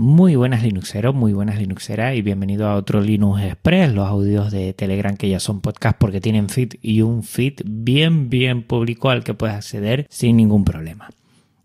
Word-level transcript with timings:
Muy 0.00 0.34
buenas 0.34 0.62
Linuxeros, 0.62 1.14
muy 1.14 1.34
buenas 1.34 1.58
Linuxeras 1.58 2.16
y 2.16 2.22
bienvenido 2.22 2.66
a 2.66 2.76
otro 2.76 3.02
Linux 3.02 3.42
Express, 3.42 3.92
los 3.92 4.08
audios 4.08 4.50
de 4.50 4.72
Telegram 4.72 5.14
que 5.14 5.28
ya 5.28 5.40
son 5.40 5.60
podcast 5.60 5.98
porque 5.98 6.22
tienen 6.22 6.48
feed 6.48 6.76
y 6.80 7.02
un 7.02 7.22
feed 7.22 7.60
bien 7.66 8.30
bien 8.30 8.62
público 8.62 9.10
al 9.10 9.22
que 9.24 9.34
puedes 9.34 9.56
acceder 9.56 10.06
sin 10.08 10.38
ningún 10.38 10.64
problema. 10.64 11.10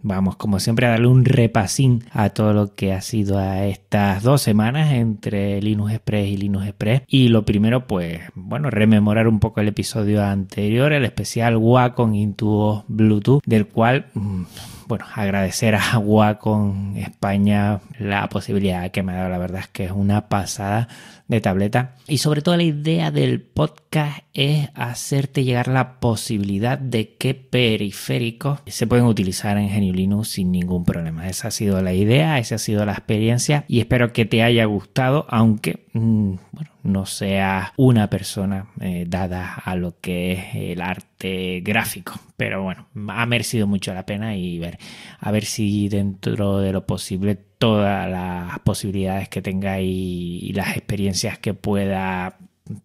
Vamos, 0.02 0.36
como 0.36 0.60
siempre, 0.60 0.86
a 0.86 0.90
darle 0.90 1.08
un 1.08 1.24
repasín 1.24 2.04
a 2.12 2.32
todo 2.32 2.52
lo 2.52 2.76
que 2.76 2.92
ha 2.92 3.00
sido 3.00 3.40
a 3.40 3.68
estas 3.68 4.21
dos 4.21 4.41
semanas 4.41 4.91
entre 4.91 5.61
Linux 5.61 5.93
Express 5.93 6.27
y 6.27 6.36
Linux 6.36 6.67
Express. 6.67 7.04
Y 7.07 7.29
lo 7.29 7.45
primero, 7.45 7.88
pues, 7.88 8.20
bueno, 8.36 8.70
rememorar 8.70 9.29
un 9.29 9.39
poco 9.39 9.61
el 9.61 9.70
episodio 9.70 10.21
anterior, 10.21 10.91
el 10.91 11.05
especial 11.05 11.55
Wacom 11.55 12.13
Intuos 12.13 12.83
Bluetooth, 12.89 13.41
del 13.45 13.65
cual 13.65 14.07
mm, 14.13 14.43
bueno, 14.88 15.05
agradecer 15.13 15.75
a 15.75 15.97
Wacom 15.99 16.97
España 16.97 17.81
la 17.99 18.27
posibilidad 18.29 18.91
que 18.91 19.04
me 19.04 19.13
ha 19.13 19.15
dado. 19.15 19.29
La 19.29 19.38
verdad 19.38 19.61
es 19.61 19.67
que 19.67 19.85
es 19.85 19.91
una 19.91 20.30
pasada 20.30 20.88
de 21.27 21.41
tableta. 21.41 21.95
Y 22.07 22.20
sobre 22.20 22.41
todo 22.41 22.55
la 22.55 22.63
idea 22.63 23.12
del 23.12 23.41
podcast 23.41 24.20
es 24.34 24.70
hacerte 24.76 25.43
llegar 25.43 25.67
la 25.67 25.99
posibilidad 25.99 26.77
de 26.77 27.16
que 27.16 27.34
periféricos 27.34 28.59
se 28.67 28.88
pueden 28.88 29.05
utilizar 29.05 29.57
en 29.57 29.70
GNU 29.70 29.93
Linux 29.93 30.29
sin 30.29 30.52
ningún 30.52 30.85
problema. 30.85 31.27
Esa 31.27 31.48
ha 31.48 31.52
sido 31.52 31.81
la 31.81 31.93
idea, 31.93 32.38
esa 32.38 32.55
ha 32.55 32.59
sido 32.59 32.85
la 32.85 32.93
experiencia 32.93 33.65
y 33.67 33.79
espero 33.79 34.13
que 34.13 34.26
te 34.26 34.43
haya 34.43 34.65
gustado, 34.65 35.26
aunque, 35.29 35.85
mm, 35.93 36.34
bueno, 36.52 36.71
no 36.85 37.05
sea 37.05 37.73
una 37.77 38.09
persona 38.09 38.67
eh, 38.80 39.05
dada 39.07 39.55
a 39.55 39.76
lo 39.76 39.99
que 39.99 40.34
es 40.34 40.55
el 40.55 40.81
arte 40.81 41.62
gráfico. 41.62 42.13
Pero 42.38 42.63
bueno, 42.63 42.88
ha 43.09 43.26
merecido 43.26 43.67
mucho 43.67 43.93
la 43.93 44.05
pena 44.05 44.35
y 44.35 44.59
ver, 44.59 44.77
a 45.20 45.31
ver 45.31 45.45
si 45.45 45.90
dentro 45.90 46.59
de 46.59 46.71
lo 46.71 46.85
posible 46.85 47.35
todas 47.35 48.09
las 48.09 48.59
posibilidades 48.59 49.29
que 49.29 49.41
tenga 49.41 49.81
y, 49.81 50.52
las 50.53 50.77
experiencias 50.77 51.40
que 51.40 51.53
pueda 51.53 52.37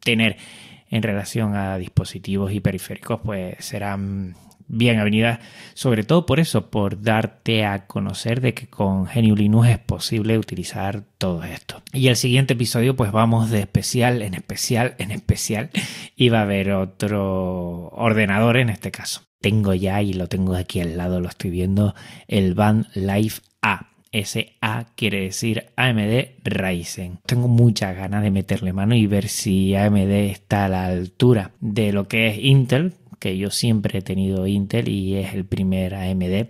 tener 0.03 0.37
en 0.89 1.03
relación 1.03 1.55
a 1.55 1.77
dispositivos 1.79 2.53
y 2.53 2.61
periféricos, 2.61 3.21
pues 3.23 3.57
serán 3.65 4.35
bien 4.71 4.99
avenidas, 4.99 5.41
sobre 5.75 6.05
todo 6.05 6.27
por 6.27 6.41
eso, 6.41 6.71
por 6.71 7.03
darte 7.03 7.65
a 7.65 7.87
conocer 7.87 8.41
de 8.41 8.55
que 8.55 8.69
con 8.69 9.05
GNU 9.05 9.37
Linux 9.37 9.69
es 9.69 9.79
posible 9.79 10.39
utilizar 10.39 11.03
todo 11.19 11.43
esto. 11.45 11.83
Y 11.93 12.09
el 12.09 12.17
siguiente 12.17 12.55
episodio, 12.55 12.97
pues 12.97 13.13
vamos 13.13 13.51
de 13.51 13.61
especial 13.61 14.23
en 14.23 14.35
especial 14.35 14.95
en 14.99 15.11
especial 15.11 15.71
y 16.17 16.29
va 16.29 16.41
a 16.41 16.43
haber 16.43 16.73
otro 16.73 17.89
ordenador 17.89 18.57
en 18.57 18.71
este 18.71 18.91
caso. 18.91 19.23
Tengo 19.41 19.75
ya 19.75 20.03
y 20.03 20.13
lo 20.13 20.29
tengo 20.29 20.55
aquí 20.55 20.81
al 20.81 20.97
lado, 20.97 21.21
lo 21.21 21.29
estoy 21.29 21.51
viendo, 21.51 21.95
el 22.29 22.55
Band 22.55 22.87
Life 22.95 23.43
A. 23.63 23.89
SA 24.13 24.87
quiere 24.97 25.21
decir 25.21 25.67
AMD 25.77 26.43
Ryzen. 26.43 27.21
Tengo 27.27 27.47
muchas 27.47 27.97
ganas 27.97 28.25
de 28.25 28.33
meterle 28.33 28.73
mano 28.73 28.97
y 28.97 29.07
ver 29.07 29.29
si 29.29 29.77
AMD 29.77 30.11
está 30.11 30.65
a 30.65 30.69
la 30.69 30.87
altura 30.87 31.53
de 31.61 31.93
lo 31.93 32.09
que 32.09 32.29
es 32.29 32.39
Intel, 32.39 32.95
que 33.21 33.39
yo 33.39 33.51
siempre 33.51 34.01
he 34.01 34.03
tenido 34.03 34.47
Intel 34.49 34.89
y 34.89 35.17
es 35.17 35.35
el 35.35 35.45
primer 35.45 35.95
AMD 35.95 36.49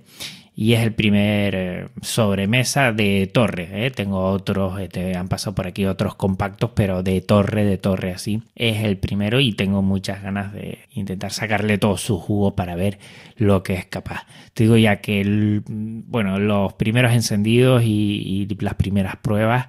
y 0.60 0.74
es 0.74 0.82
el 0.82 0.92
primer 0.92 1.54
eh, 1.54 1.88
sobremesa 2.02 2.92
de 2.92 3.30
torre. 3.32 3.86
¿eh? 3.86 3.90
Tengo 3.90 4.24
otros, 4.26 4.78
este, 4.78 5.16
han 5.16 5.26
pasado 5.26 5.54
por 5.54 5.66
aquí 5.66 5.86
otros 5.86 6.16
compactos, 6.16 6.72
pero 6.74 7.02
de 7.02 7.22
torre, 7.22 7.64
de 7.64 7.78
torre 7.78 8.12
así. 8.12 8.42
Es 8.54 8.84
el 8.84 8.98
primero 8.98 9.40
y 9.40 9.54
tengo 9.54 9.80
muchas 9.80 10.22
ganas 10.22 10.52
de 10.52 10.80
intentar 10.92 11.32
sacarle 11.32 11.78
todo 11.78 11.96
su 11.96 12.18
jugo 12.18 12.56
para 12.56 12.76
ver 12.76 12.98
lo 13.36 13.62
que 13.62 13.72
es 13.72 13.86
capaz. 13.86 14.26
Te 14.52 14.64
digo 14.64 14.76
ya 14.76 14.96
que, 14.96 15.62
bueno, 15.66 16.38
los 16.38 16.74
primeros 16.74 17.14
encendidos 17.14 17.82
y, 17.82 18.46
las 18.60 18.74
primeras 18.74 19.16
pruebas 19.16 19.66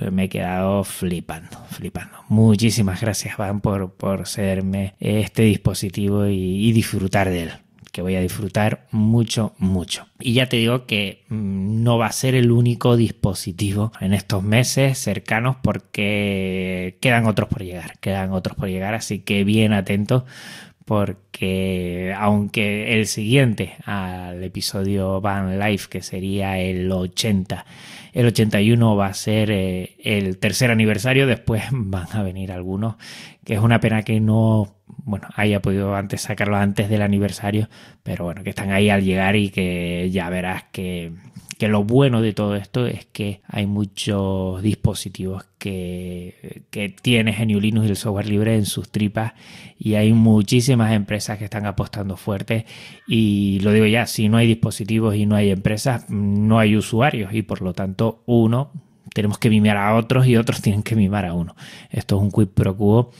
eh, 0.00 0.12
me 0.12 0.24
he 0.24 0.28
quedado 0.28 0.84
flipando, 0.84 1.58
flipando. 1.68 2.16
Muchísimas 2.28 3.00
gracias, 3.00 3.36
Van, 3.38 3.60
por, 3.60 3.94
por 3.94 4.28
cederme 4.28 4.94
este 5.00 5.42
dispositivo 5.42 6.26
y 6.26 6.70
disfrutar 6.70 7.28
de 7.28 7.42
él 7.42 7.50
que 7.98 8.02
voy 8.02 8.14
a 8.14 8.20
disfrutar 8.20 8.86
mucho, 8.92 9.56
mucho. 9.58 10.06
Y 10.20 10.34
ya 10.34 10.48
te 10.48 10.56
digo 10.56 10.86
que 10.86 11.24
mm, 11.30 11.82
no 11.82 11.98
va 11.98 12.06
a 12.06 12.12
ser 12.12 12.36
el 12.36 12.52
único 12.52 12.96
dispositivo 12.96 13.90
en 14.00 14.14
estos 14.14 14.44
meses 14.44 14.98
cercanos 14.98 15.56
porque 15.60 16.96
quedan 17.00 17.26
otros 17.26 17.48
por 17.48 17.64
llegar, 17.64 17.98
quedan 17.98 18.30
otros 18.30 18.56
por 18.56 18.68
llegar, 18.68 18.94
así 18.94 19.18
que 19.18 19.42
bien 19.42 19.72
atento 19.72 20.26
porque 20.88 22.14
aunque 22.16 22.94
el 22.94 23.06
siguiente 23.06 23.76
al 23.84 24.42
episodio 24.42 25.20
Van 25.20 25.60
Life, 25.60 25.88
que 25.90 26.00
sería 26.00 26.58
el 26.58 26.90
80, 26.90 27.66
el 28.14 28.26
81 28.26 28.96
va 28.96 29.08
a 29.08 29.12
ser 29.12 29.50
eh, 29.50 29.96
el 30.02 30.38
tercer 30.38 30.70
aniversario, 30.70 31.26
después 31.26 31.64
van 31.72 32.06
a 32.12 32.22
venir 32.22 32.52
algunos, 32.52 32.94
que 33.44 33.52
es 33.52 33.60
una 33.60 33.80
pena 33.80 34.02
que 34.02 34.18
no 34.18 34.76
bueno, 35.04 35.28
haya 35.34 35.60
podido 35.60 35.94
antes 35.94 36.22
sacarlo 36.22 36.56
antes 36.56 36.88
del 36.88 37.02
aniversario, 37.02 37.68
pero 38.02 38.24
bueno, 38.24 38.42
que 38.42 38.50
están 38.50 38.72
ahí 38.72 38.88
al 38.88 39.04
llegar 39.04 39.36
y 39.36 39.50
que 39.50 40.08
ya 40.10 40.30
verás 40.30 40.64
que, 40.72 41.12
que 41.58 41.68
lo 41.68 41.82
bueno 41.82 42.22
de 42.22 42.32
todo 42.32 42.54
esto 42.54 42.86
es 42.86 43.06
que 43.06 43.42
hay 43.48 43.66
muchos 43.66 44.62
dispositivos 44.62 45.44
que, 45.58 46.62
que 46.70 46.88
tiene 46.88 47.32
GNU 47.32 47.60
Linux 47.60 47.86
y 47.86 47.90
el 47.90 47.96
software 47.96 48.28
libre 48.28 48.54
en 48.54 48.64
sus 48.64 48.90
tripas 48.90 49.32
y 49.76 49.94
hay 49.94 50.12
muchísimas 50.12 50.92
empresas 50.92 51.36
que 51.36 51.44
están 51.44 51.66
apostando 51.66 52.16
fuerte 52.16 52.64
y 53.08 53.58
lo 53.60 53.72
digo 53.72 53.86
ya, 53.86 54.06
si 54.06 54.28
no 54.28 54.36
hay 54.36 54.46
dispositivos 54.46 55.16
y 55.16 55.26
no 55.26 55.34
hay 55.34 55.50
empresas, 55.50 56.08
no 56.08 56.60
hay 56.60 56.76
usuarios 56.76 57.34
y 57.34 57.42
por 57.42 57.60
lo 57.60 57.74
tanto 57.74 58.22
uno 58.26 58.70
tenemos 59.12 59.38
que 59.38 59.50
mimar 59.50 59.78
a 59.78 59.96
otros 59.96 60.28
y 60.28 60.36
otros 60.36 60.62
tienen 60.62 60.84
que 60.84 60.94
mimar 60.94 61.26
a 61.26 61.34
uno. 61.34 61.56
Esto 61.90 62.16
es 62.16 62.22
un 62.22 62.30
quid 62.30 62.48
pro 62.48 62.76
quo 62.76 63.10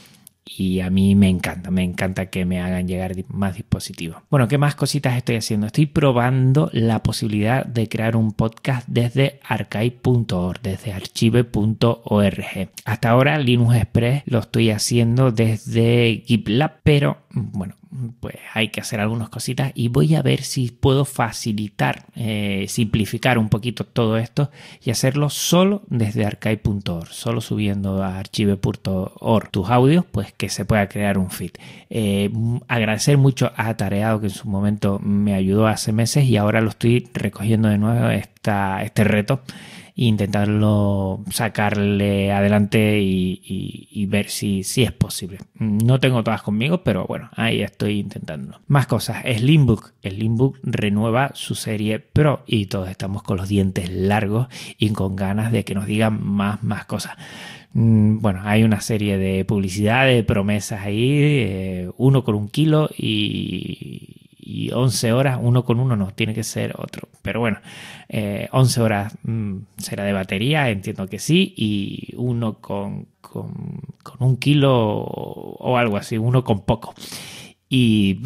y 0.57 0.81
a 0.81 0.91
mí 0.91 1.15
me 1.15 1.29
encanta, 1.29 1.71
me 1.71 1.83
encanta 1.83 2.27
que 2.27 2.45
me 2.45 2.61
hagan 2.61 2.89
llegar 2.89 3.15
más 3.29 3.57
dispositivos. 3.57 4.23
Bueno, 4.31 4.49
¿qué 4.49 4.59
más 4.59 4.75
cositas 4.75 5.17
estoy 5.17 5.37
haciendo? 5.37 5.67
Estoy 5.67 5.87
probando 5.87 6.71
la 6.73 7.03
posibilidad 7.03 7.67
de 7.67 7.89
crear 7.89 8.17
un 8.17 8.33
podcast 8.33 8.89
desde 8.89 9.41
archive.org, 9.45 10.61
desde 10.63 10.93
archive.org. 10.93 12.71
Hasta 12.85 13.11
ahora 13.11 13.39
Linux 13.39 13.77
Express 13.77 14.23
lo 14.27 14.39
estoy 14.39 14.71
haciendo 14.71 15.33
desde 15.33 16.23
GitLab, 16.27 16.81
pero 16.83 17.19
bueno, 17.31 17.77
pues 18.21 18.37
hay 18.55 18.69
que 18.69 18.81
hacer 18.81 19.01
algunas 19.01 19.29
cositas 19.29 19.73
y 19.75 19.89
voy 19.89 20.15
a 20.15 20.23
ver 20.23 20.43
si 20.43 20.71
puedo 20.71 21.05
facilitar, 21.05 22.07
eh, 22.17 22.67
simplificar 22.69 23.39
un 23.39 23.49
poquito 23.49 23.85
todo 23.85 24.17
esto 24.17 24.51
y 24.83 24.91
hacerlo 24.91 25.29
solo 25.31 25.83
desde 25.89 26.25
archive.org, 26.25 27.09
solo 27.09 27.41
subiendo 27.41 28.03
a 28.03 28.19
archive.org 28.19 29.51
tus 29.51 29.69
audios, 29.69 30.05
pues 30.11 30.33
que 30.33 30.49
se 30.49 30.65
pueda 30.65 30.89
crear 30.89 31.19
un 31.19 31.31
feed. 31.31 31.53
Eh, 31.91 32.31
agradecer 32.67 33.19
mucho 33.19 33.53
a 33.57 33.75
Tareado 33.77 34.21
que 34.21 34.27
en 34.27 34.33
su 34.33 34.49
momento 34.49 34.99
me 34.99 35.35
ayudó 35.35 35.67
hace 35.67 35.93
meses 35.93 36.25
y 36.25 36.37
ahora 36.37 36.61
lo 36.61 36.71
estoy 36.71 37.09
recogiendo 37.13 37.69
de 37.69 37.79
nuevo 37.79 38.09
esta, 38.09 38.83
este 38.83 39.05
reto 39.05 39.43
intentarlo 39.99 41.25
sacarle 41.31 42.31
adelante 42.31 43.01
y, 43.01 44.07
ver 44.07 44.31
si, 44.31 44.63
si, 44.63 44.85
es 44.85 44.93
posible. 44.93 45.39
No 45.59 45.99
tengo 45.99 46.23
todas 46.23 46.43
conmigo, 46.43 46.83
pero 46.85 47.05
bueno, 47.07 47.31
ahí 47.35 47.63
estoy 47.63 47.99
intentando. 47.99 48.61
Más 48.69 48.87
cosas. 48.87 49.25
Slimbook. 49.25 49.93
Slimbook 50.03 50.61
renueva 50.63 51.33
su 51.35 51.57
serie 51.57 51.99
Pro 51.99 52.45
y 52.47 52.67
todos 52.67 52.89
estamos 52.89 53.25
con 53.25 53.37
los 53.39 53.49
dientes 53.49 53.91
largos 53.91 54.47
y 54.79 54.91
con 54.91 55.17
ganas 55.17 55.51
de 55.51 55.65
que 55.65 55.75
nos 55.75 55.87
digan 55.87 56.25
más, 56.25 56.63
más 56.63 56.85
cosas. 56.87 57.17
Mm, 57.73 58.21
bueno, 58.21 58.43
hay 58.45 58.63
una 58.63 58.81
serie 58.81 59.19
de 59.19 59.45
publicidad, 59.45 60.07
de 60.07 60.23
promesas 60.23 60.83
ahí, 60.83 61.19
eh, 61.21 61.91
uno 61.97 62.23
con 62.23 62.37
un 62.37 62.49
kilo 62.49 62.89
y, 62.97 64.28
y 64.49 64.71
11 64.73 65.13
horas, 65.13 65.39
uno 65.43 65.63
con 65.63 65.79
uno 65.79 65.95
no, 65.95 66.11
tiene 66.15 66.33
que 66.33 66.43
ser 66.43 66.75
otro. 66.79 67.09
Pero 67.21 67.41
bueno, 67.41 67.59
11 68.09 68.81
eh, 68.81 68.83
horas 68.83 69.19
mm, 69.23 69.59
será 69.77 70.05
de 70.05 70.15
batería, 70.15 70.71
entiendo 70.71 71.07
que 71.07 71.19
sí, 71.19 71.53
y 71.55 72.15
uno 72.17 72.55
con, 72.55 73.09
con, 73.21 73.53
un 74.21 74.37
kilo 74.39 74.73
o, 74.75 75.77
algo 75.77 75.99
así, 75.99 76.17
uno 76.17 76.45
con 76.45 76.65
poco. 76.65 76.95
Y 77.69 78.21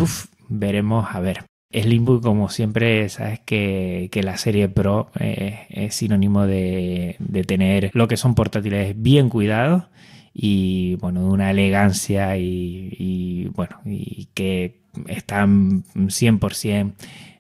veremos 0.49 1.09
a 1.13 1.19
ver. 1.19 1.45
Slimbook, 1.73 2.23
como 2.23 2.51
siempre, 2.51 3.09
sabes 3.09 3.41
que, 3.41 4.09
la 4.23 4.37
serie 4.37 4.69
Pro 4.69 5.11
eh, 5.19 5.67
es 5.71 5.97
sinónimo 5.97 6.47
de, 6.47 7.17
tener 7.49 7.91
lo 7.95 8.07
que 8.07 8.17
son 8.17 8.37
portátiles 8.37 8.95
bien 8.97 9.29
cuidados 9.29 9.85
y 10.33 10.95
bueno, 10.97 11.25
de 11.25 11.31
una 11.31 11.51
elegancia 11.51 12.37
y 12.37 13.47
bueno, 13.55 13.81
y 13.85 14.29
que 14.35 14.82
están 15.09 15.85
100% 15.95 16.93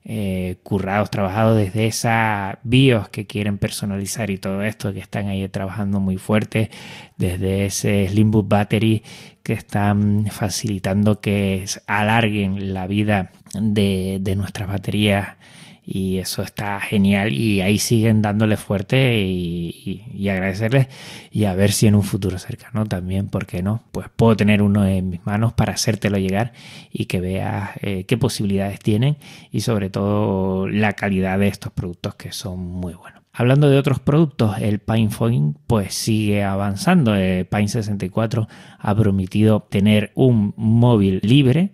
eh, 0.04 0.56
currados, 0.64 1.10
trabajados 1.10 1.56
desde 1.56 1.87
esa 1.87 2.58
BIOS 2.64 3.08
que 3.08 3.26
quieren 3.26 3.58
personalizar 3.58 4.31
y 4.31 4.38
todo 4.38 4.62
esto, 4.62 4.93
que 4.93 4.99
están 4.99 5.28
ahí 5.28 5.49
trabajando 5.49 6.00
muy 6.00 6.16
fuerte, 6.19 6.70
desde 7.19 7.66
ese 7.66 8.08
Slimbook 8.08 8.49
Battery 8.49 9.04
que 9.44 9.52
están 9.52 10.26
facilitando 10.31 11.20
que 11.20 11.66
alarguen 11.87 12.75
la 12.75 12.88
vida 12.88 13.31
de, 13.54 14.19
de 14.20 14.34
nuestras 14.34 14.69
baterías 14.69 15.37
y 15.84 16.19
eso 16.19 16.43
está 16.43 16.81
genial 16.81 17.32
y 17.32 17.61
ahí 17.61 17.79
siguen 17.79 18.23
dándole 18.23 18.56
fuerte 18.56 19.19
y, 19.19 20.29
agradecerles 20.31 20.88
y 21.31 21.44
a 21.44 21.55
ver 21.55 21.73
si 21.73 21.87
en 21.87 21.94
un 21.94 22.05
futuro 22.05 22.38
cercano 22.38 22.87
también, 22.87 23.29
¿por 23.29 23.46
qué 23.46 23.62
no? 23.62 23.82
Pues 23.93 24.08
puedo 24.14 24.37
tener 24.37 24.62
uno 24.62 24.87
en 24.87 25.11
mis 25.11 25.26
manos 25.26 25.52
para 25.52 25.73
hacértelo 25.73 26.19
llegar 26.19 26.52
y 26.90 27.06
que 27.06 27.20
veas 27.20 27.70
eh, 27.82 28.05
qué 28.05 28.17
posibilidades 28.17 28.79
tienen 28.81 29.17
y 29.50 29.61
sobre 29.61 29.90
todo 29.90 30.69
la 30.69 30.93
calidad 30.94 31.38
de 31.38 31.49
estos 31.49 31.73
productos 31.73 32.14
que 32.14 32.32
son 32.32 32.61
muy 32.61 32.94
buenos. 32.94 33.21
Hablando 33.32 33.70
de 33.70 33.79
otros 33.79 33.99
productos, 33.99 34.58
el 34.58 34.79
PinePhone 34.79 35.58
pues 35.67 35.94
sigue 35.94 36.44
avanzando. 36.44 37.14
El 37.14 37.46
Pine 37.46 37.69
64 37.69 38.46
ha 38.79 38.94
prometido 38.94 39.67
tener 39.70 40.12
un 40.14 40.52
móvil 40.56 41.20
libre 41.23 41.73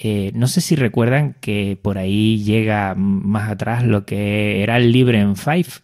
eh, 0.00 0.30
no 0.34 0.46
sé 0.46 0.60
si 0.60 0.76
recuerdan 0.76 1.34
que 1.40 1.76
por 1.82 1.98
ahí 1.98 2.44
llega 2.44 2.94
más 2.94 3.50
atrás 3.50 3.82
lo 3.82 4.06
que 4.06 4.62
era 4.62 4.76
el 4.76 4.92
Libre 4.92 5.18
en 5.18 5.34
5, 5.34 5.80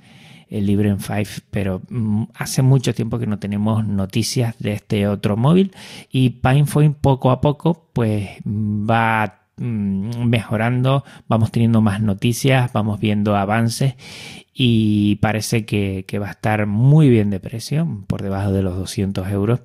el 0.50 0.66
Libre 0.66 0.90
en 0.90 1.00
5, 1.00 1.46
pero 1.50 1.82
mm, 1.88 2.26
hace 2.34 2.62
mucho 2.62 2.94
tiempo 2.94 3.18
que 3.18 3.26
no 3.26 3.40
tenemos 3.40 3.84
noticias 3.84 4.54
de 4.60 4.74
este 4.74 5.08
otro 5.08 5.36
móvil 5.36 5.72
y 6.12 6.30
Pinephone 6.30 6.94
poco 7.00 7.32
a 7.32 7.40
poco 7.40 7.90
pues 7.92 8.28
va 8.46 9.43
mejorando, 9.56 11.04
vamos 11.28 11.52
teniendo 11.52 11.80
más 11.80 12.00
noticias, 12.00 12.72
vamos 12.72 13.00
viendo 13.00 13.36
avances 13.36 13.94
y 14.52 15.16
parece 15.16 15.64
que, 15.64 16.04
va 16.20 16.28
a 16.28 16.32
estar 16.32 16.66
muy 16.66 17.08
bien 17.08 17.30
de 17.30 17.40
precio, 17.40 18.04
por 18.06 18.22
debajo 18.22 18.52
de 18.52 18.62
los 18.62 18.76
200 18.76 19.28
euros 19.28 19.60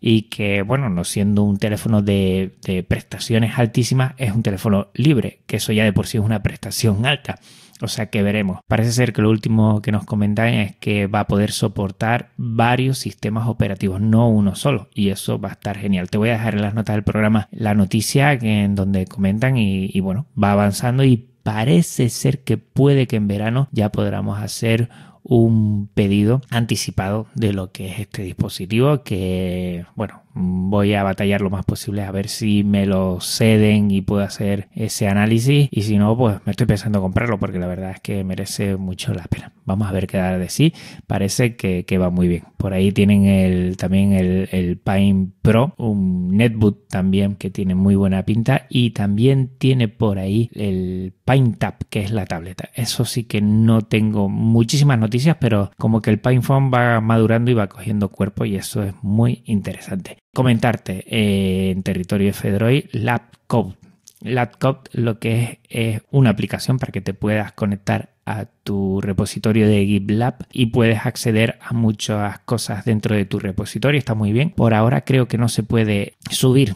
y 0.00 0.22
que, 0.22 0.62
bueno, 0.62 0.90
no 0.90 1.04
siendo 1.04 1.42
un 1.42 1.58
teléfono 1.58 2.02
de, 2.02 2.84
prestaciones 2.88 3.58
altísimas, 3.58 4.14
es 4.18 4.32
un 4.32 4.42
teléfono 4.42 4.88
libre, 4.94 5.40
que 5.46 5.56
eso 5.56 5.72
ya 5.72 5.84
de 5.84 5.92
por 5.92 6.06
sí 6.06 6.18
es 6.18 6.24
una 6.24 6.42
prestación 6.42 7.06
alta. 7.06 7.38
O 7.80 7.88
sea 7.88 8.06
que 8.06 8.22
veremos. 8.22 8.60
Parece 8.66 8.92
ser 8.92 9.12
que 9.12 9.22
lo 9.22 9.30
último 9.30 9.82
que 9.82 9.92
nos 9.92 10.04
comentan 10.04 10.48
es 10.48 10.76
que 10.76 11.06
va 11.06 11.20
a 11.20 11.26
poder 11.26 11.52
soportar 11.52 12.30
varios 12.36 12.98
sistemas 12.98 13.48
operativos, 13.48 14.00
no 14.00 14.28
uno 14.28 14.54
solo. 14.54 14.88
Y 14.94 15.10
eso 15.10 15.38
va 15.38 15.50
a 15.50 15.52
estar 15.52 15.76
genial. 15.76 16.10
Te 16.10 16.18
voy 16.18 16.30
a 16.30 16.32
dejar 16.32 16.54
en 16.54 16.62
las 16.62 16.74
notas 16.74 16.96
del 16.96 17.04
programa 17.04 17.48
la 17.50 17.74
noticia 17.74 18.32
en 18.32 18.74
donde 18.74 19.06
comentan 19.06 19.56
y, 19.56 19.90
y 19.92 20.00
bueno, 20.00 20.26
va 20.42 20.52
avanzando 20.52 21.04
y 21.04 21.28
parece 21.42 22.08
ser 22.08 22.42
que 22.42 22.58
puede 22.58 23.06
que 23.06 23.16
en 23.16 23.28
verano 23.28 23.68
ya 23.70 23.92
podamos 23.92 24.40
hacer 24.40 24.88
un 25.22 25.88
pedido 25.94 26.40
anticipado 26.50 27.26
de 27.34 27.52
lo 27.52 27.72
que 27.72 27.88
es 27.88 28.00
este 28.00 28.22
dispositivo 28.22 29.02
que 29.02 29.86
bueno 29.94 30.22
voy 30.36 30.94
a 30.94 31.02
batallar 31.02 31.40
lo 31.40 31.50
más 31.50 31.64
posible 31.64 32.02
a 32.02 32.10
ver 32.10 32.28
si 32.28 32.62
me 32.62 32.86
lo 32.86 33.20
ceden 33.20 33.90
y 33.90 34.02
puedo 34.02 34.22
hacer 34.22 34.68
ese 34.74 35.08
análisis. 35.08 35.68
Y 35.70 35.82
si 35.82 35.98
no 35.98 36.16
pues 36.16 36.38
me 36.44 36.50
estoy 36.50 36.66
pensando 36.66 37.00
comprarlo 37.00 37.38
porque 37.38 37.58
la 37.58 37.66
verdad 37.66 37.92
es 37.92 38.00
que 38.00 38.22
merece 38.22 38.76
mucho 38.76 39.14
la 39.14 39.24
pena. 39.24 39.52
Vamos 39.64 39.88
a 39.88 39.92
ver 39.92 40.06
qué 40.06 40.18
da 40.18 40.38
de 40.38 40.48
sí. 40.48 40.72
Parece 41.06 41.56
que, 41.56 41.98
va 41.98 42.10
muy 42.10 42.28
bien. 42.28 42.44
Por 42.58 42.74
ahí 42.74 42.92
tienen 42.92 43.24
el 43.24 43.76
también 43.76 44.12
el, 44.12 44.48
el 44.52 44.76
Pine 44.76 45.28
Pro 45.40 45.74
un 45.78 46.36
netbook 46.36 46.88
también 46.88 47.36
que 47.36 47.50
tiene 47.50 47.74
muy 47.74 47.94
buena 47.94 48.22
pinta. 48.24 48.66
Y 48.68 48.90
también 48.90 49.52
tiene 49.58 49.88
por 49.88 50.18
ahí 50.18 50.50
el 50.54 51.14
Pine 51.24 51.54
Tap 51.58 51.82
que 51.88 52.00
es 52.00 52.10
la 52.10 52.26
tableta. 52.26 52.68
Eso 52.74 53.04
sí 53.04 53.24
que 53.24 53.40
no 53.40 53.82
tengo 53.82 54.28
muchísimas 54.28 54.98
noticias 54.98 55.36
pero 55.40 55.70
como 55.76 56.02
que 56.02 56.10
el 56.10 56.20
Pine 56.20 56.42
Phone 56.42 56.70
va 56.72 57.00
madurando 57.00 57.50
y 57.50 57.54
va 57.54 57.68
cogiendo 57.68 58.10
cuerpo 58.10 58.44
y 58.44 58.56
eso 58.56 58.82
es 58.82 58.94
muy 59.02 59.42
interesante 59.46 60.18
comentarte 60.36 61.02
eh, 61.08 61.70
en 61.70 61.82
territorio 61.82 62.34
Fedroid 62.34 62.84
LabCode. 62.92 63.72
LabCode 64.20 64.90
lo 64.92 65.18
que 65.18 65.58
es, 65.70 65.94
es 65.96 66.02
una 66.10 66.28
aplicación 66.28 66.78
para 66.78 66.92
que 66.92 67.00
te 67.00 67.14
puedas 67.14 67.52
conectar 67.52 68.10
a 68.26 68.44
tu 68.44 69.00
repositorio 69.00 69.66
de 69.66 69.86
GitLab 69.86 70.46
y 70.52 70.66
puedes 70.66 71.06
acceder 71.06 71.58
a 71.62 71.72
muchas 71.72 72.38
cosas 72.40 72.84
dentro 72.84 73.16
de 73.16 73.24
tu 73.24 73.38
repositorio. 73.38 73.98
Está 73.98 74.12
muy 74.12 74.32
bien. 74.32 74.50
Por 74.50 74.74
ahora 74.74 75.06
creo 75.06 75.26
que 75.26 75.38
no 75.38 75.48
se 75.48 75.62
puede 75.62 76.16
subir 76.30 76.74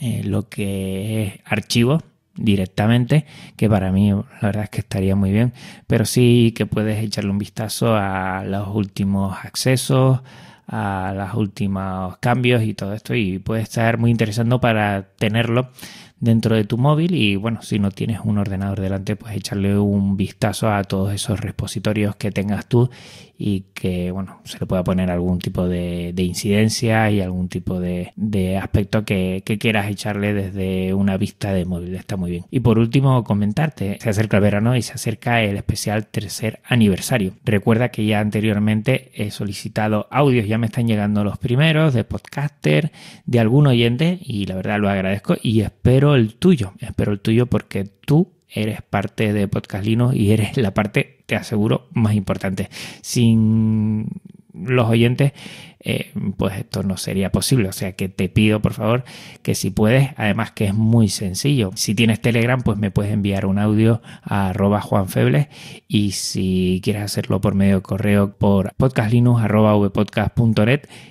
eh, 0.00 0.20
lo 0.24 0.50
que 0.50 1.24
es 1.24 1.40
archivo 1.46 2.02
directamente, 2.36 3.24
que 3.56 3.70
para 3.70 3.90
mí 3.90 4.10
la 4.10 4.26
verdad 4.42 4.64
es 4.64 4.70
que 4.70 4.80
estaría 4.80 5.16
muy 5.16 5.32
bien, 5.32 5.54
pero 5.86 6.04
sí 6.04 6.52
que 6.54 6.66
puedes 6.66 7.02
echarle 7.02 7.30
un 7.30 7.38
vistazo 7.38 7.96
a 7.96 8.44
los 8.44 8.68
últimos 8.68 9.34
accesos, 9.42 10.20
a 10.68 11.14
los 11.16 11.34
últimos 11.34 12.18
cambios 12.18 12.62
y 12.62 12.74
todo 12.74 12.92
esto 12.92 13.14
y 13.14 13.38
puede 13.38 13.62
estar 13.62 13.98
muy 13.98 14.10
interesante 14.10 14.58
para 14.58 15.08
tenerlo 15.16 15.70
dentro 16.20 16.56
de 16.56 16.64
tu 16.64 16.78
móvil 16.78 17.14
y 17.14 17.36
bueno, 17.36 17.62
si 17.62 17.78
no 17.78 17.90
tienes 17.90 18.20
un 18.24 18.38
ordenador 18.38 18.80
delante, 18.80 19.16
pues 19.16 19.36
echarle 19.36 19.78
un 19.78 20.16
vistazo 20.16 20.70
a 20.70 20.82
todos 20.84 21.12
esos 21.12 21.40
repositorios 21.40 22.16
que 22.16 22.30
tengas 22.30 22.66
tú 22.66 22.90
y 23.40 23.66
que 23.72 24.10
bueno, 24.10 24.40
se 24.44 24.58
le 24.58 24.66
pueda 24.66 24.82
poner 24.82 25.10
algún 25.12 25.38
tipo 25.38 25.68
de, 25.68 26.12
incidencia 26.16 27.08
y 27.10 27.20
algún 27.20 27.48
tipo 27.48 27.78
de, 27.78 28.12
aspecto 28.60 29.04
que, 29.04 29.42
quieras 29.60 29.88
echarle 29.88 30.34
desde 30.34 30.92
una 30.92 31.16
vista 31.16 31.52
de 31.52 31.64
móvil. 31.64 31.94
Está 31.94 32.16
muy 32.16 32.32
bien. 32.32 32.44
Y 32.50 32.60
por 32.60 32.78
último, 32.78 33.22
comentarte, 33.22 33.98
se 34.00 34.10
acerca 34.10 34.38
el 34.38 34.42
verano 34.42 34.76
y 34.76 34.82
se 34.82 34.92
acerca 34.92 35.42
el 35.42 35.56
especial 35.56 36.06
tercer 36.06 36.60
aniversario. 36.64 37.34
Recuerda 37.44 37.90
que 37.90 38.04
ya 38.04 38.18
anteriormente 38.18 39.12
he 39.14 39.30
solicitado 39.30 40.08
audios, 40.10 40.48
ya 40.48 40.58
me 40.58 40.66
están 40.66 40.88
llegando 40.88 41.22
los 41.22 41.38
primeros 41.38 41.94
de 41.94 42.02
podcaster, 42.02 42.90
de 43.24 43.38
algún 43.38 43.68
oyente 43.68 44.18
y 44.20 44.46
la 44.46 44.56
verdad 44.56 44.80
lo 44.80 44.88
agradezco 44.88 45.36
y 45.40 45.60
espero 45.60 46.07
el 46.14 46.34
tuyo, 46.34 46.72
espero 46.80 47.12
el 47.12 47.20
tuyo 47.20 47.46
porque 47.46 47.84
tú 47.84 48.32
eres 48.48 48.82
parte 48.82 49.32
de 49.32 49.48
Podcast 49.48 49.84
Linux 49.84 50.14
y 50.14 50.32
eres 50.32 50.56
la 50.56 50.72
parte, 50.72 51.22
te 51.26 51.36
aseguro, 51.36 51.88
más 51.92 52.14
importante. 52.14 52.68
Sin 53.02 54.06
los 54.54 54.88
oyentes, 54.88 55.32
eh, 55.80 56.12
pues 56.36 56.58
esto 56.58 56.82
no 56.82 56.96
sería 56.96 57.30
posible. 57.30 57.68
O 57.68 57.72
sea 57.72 57.92
que 57.92 58.08
te 58.08 58.28
pido, 58.28 58.60
por 58.60 58.72
favor, 58.72 59.04
que 59.42 59.54
si 59.54 59.70
puedes, 59.70 60.10
además 60.16 60.52
que 60.52 60.66
es 60.66 60.74
muy 60.74 61.08
sencillo. 61.08 61.70
Si 61.74 61.94
tienes 61.94 62.20
Telegram, 62.20 62.60
pues 62.60 62.78
me 62.78 62.90
puedes 62.90 63.12
enviar 63.12 63.46
un 63.46 63.58
audio 63.58 64.02
a 64.22 64.48
arroba 64.48 64.80
juanfebles 64.80 65.48
y 65.86 66.12
si 66.12 66.80
quieres 66.82 67.02
hacerlo 67.02 67.40
por 67.40 67.54
medio 67.54 67.76
de 67.76 67.82
correo 67.82 68.36
por 68.36 68.72
podcastlinux 68.76 69.42
arroba 69.42 69.74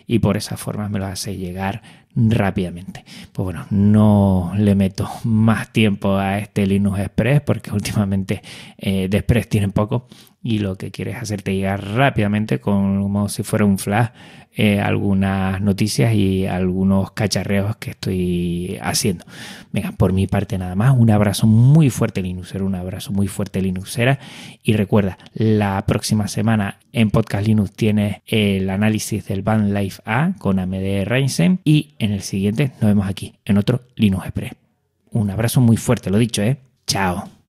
y 0.08 0.20
por 0.20 0.38
esa 0.38 0.58
forma 0.58 0.90
me 0.90 1.00
lo 1.00 1.06
haces 1.06 1.38
llegar 1.38 1.82
rápidamente. 2.18 3.06
Pues 3.31 3.44
bueno, 3.44 3.66
no 3.69 4.52
le 4.58 4.74
meto 4.75 5.08
más 5.24 5.72
tiempo 5.72 6.16
a 6.18 6.40
este 6.40 6.66
Linux 6.66 7.00
Express 7.00 7.42
porque 7.42 7.72
últimamente 7.72 8.42
eh, 8.78 9.08
de 9.08 9.18
Express 9.18 9.48
tienen 9.48 9.72
poco 9.72 10.08
y 10.48 10.60
lo 10.60 10.78
que 10.78 10.92
quiere 10.92 11.12
es 11.12 11.18
hacerte 11.18 11.54
llegar 11.54 11.84
rápidamente 11.84 12.60
como 12.60 13.28
si 13.28 13.44
fuera 13.44 13.66
un 13.66 13.78
flash 13.78 14.08
eh, 14.60 14.80
algunas 14.80 15.62
noticias 15.62 16.16
y 16.16 16.48
algunos 16.48 17.12
cacharreos 17.12 17.75
que 17.75 17.92
estoy 17.92 18.80
haciendo. 18.82 19.24
Venga, 19.72 19.92
por 19.92 20.13
mi 20.13 20.25
parte 20.25 20.58
nada 20.58 20.74
más, 20.74 20.98
un 20.98 21.12
abrazo 21.12 21.46
muy 21.46 21.92
fuerte 21.92 22.24
Linuxero, 22.24 22.66
un 22.66 22.74
abrazo 22.74 23.12
muy 23.12 23.27
fuerte 23.27 23.62
Linuxera 23.62 24.18
y 24.63 24.74
recuerda, 24.74 25.20
la 25.36 25.86
próxima 25.86 26.27
semana 26.27 26.80
en 26.92 27.12
Podcast 27.12 27.46
Linux 27.46 27.74
tienes 27.74 28.22
el 28.25 28.72
análisis 28.72 29.27
del 29.27 29.44
Band 29.44 29.77
Life 29.77 30.01
A 30.06 30.32
con 30.39 30.58
AMD 30.58 31.04
Ryzen 31.06 31.60
y 31.63 31.94
en 32.00 32.13
el 32.13 32.22
siguiente 32.22 32.72
nos 32.82 32.89
vemos 32.89 33.06
aquí 33.06 33.36
en 33.46 33.60
otro 33.60 33.82
Linux 33.96 34.25
Express. 34.25 34.54
Un 35.12 35.30
abrazo 35.30 35.62
muy 35.62 35.77
fuerte, 35.77 36.10
lo 36.10 36.18
dicho, 36.18 36.42
¿eh? 36.42 36.58
Chao. 36.88 37.38